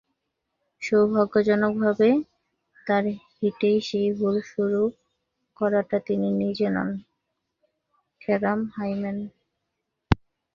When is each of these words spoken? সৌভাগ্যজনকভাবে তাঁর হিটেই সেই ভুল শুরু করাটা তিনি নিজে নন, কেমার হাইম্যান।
সৌভাগ্যজনকভাবে 0.81 2.09
তাঁর 2.87 3.03
হিটেই 3.35 3.77
সেই 3.81 4.09
ভুল 4.13 4.35
শুরু 4.51 4.81
করাটা 5.57 5.97
তিনি 6.07 6.27
নিজে 6.41 6.67
নন, 6.69 6.89
কেমার 8.21 8.59
হাইম্যান। 8.75 9.17